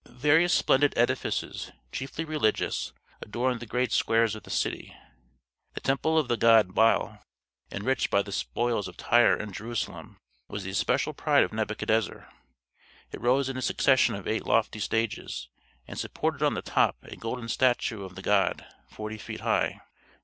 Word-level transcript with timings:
Various 0.09 0.51
splendid 0.51 0.95
edifices, 0.97 1.71
chiefly 1.91 2.25
religious, 2.25 2.91
adorned 3.21 3.59
the 3.59 3.67
great 3.67 3.91
squares 3.91 4.33
of 4.33 4.41
the 4.41 4.49
city: 4.49 4.95
the 5.75 5.79
temple 5.79 6.17
of 6.17 6.27
the 6.27 6.37
god 6.37 6.73
Bel, 6.73 7.21
enriched 7.71 8.09
by 8.09 8.23
the 8.23 8.31
spoils 8.31 8.87
of 8.87 8.97
Tyre 8.97 9.35
and 9.35 9.53
Jerusalem, 9.53 10.17
was 10.47 10.63
the 10.63 10.71
especial 10.71 11.13
pride 11.13 11.43
of 11.43 11.53
Nebuchadnezzar. 11.53 12.33
It 13.11 13.21
rose 13.21 13.47
in 13.47 13.57
a 13.57 13.61
succession 13.61 14.15
of 14.15 14.27
eight 14.27 14.47
lofty 14.47 14.79
stages, 14.79 15.49
and 15.87 15.99
supported 15.99 16.41
on 16.41 16.55
the 16.55 16.63
top 16.63 16.95
a 17.03 17.15
golden 17.15 17.47
statue 17.47 18.01
of 18.03 18.15
the 18.15 18.23
god, 18.23 18.65
forty 18.89 19.19
feet 19.19 19.41
high. 19.41 19.81